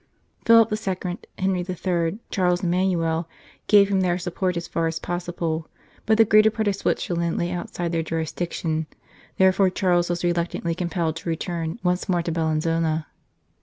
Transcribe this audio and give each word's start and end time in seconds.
Philip 0.45 0.71
II., 0.73 1.19
Henry 1.37 1.59
III., 1.63 2.17
Charles 2.31 2.63
Emmanuel, 2.63 3.29
gave 3.67 3.89
him 3.89 4.01
their 4.01 4.17
support 4.17 4.57
as 4.57 4.67
far 4.67 4.87
as 4.87 4.97
possible; 4.97 5.67
but 6.07 6.17
the 6.17 6.25
greater 6.25 6.49
part 6.49 6.67
of 6.67 6.75
Switzerland 6.75 7.37
lay 7.37 7.51
outside 7.51 7.91
their 7.91 8.01
jurisdiction, 8.01 8.87
therefore 9.37 9.69
Charles 9.69 10.09
was 10.09 10.23
reluctantly 10.23 10.73
compelled 10.73 11.17
to 11.17 11.29
return 11.29 11.79
once 11.83 12.09
more 12.09 12.23
to 12.23 12.31
Bellinzona. 12.31 13.05